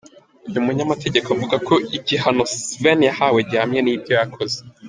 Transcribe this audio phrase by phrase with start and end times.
[0.47, 4.57] Uyu munyamategeko avuga ko igihano Sven yahawe gihanye n’ ibyo yakoze.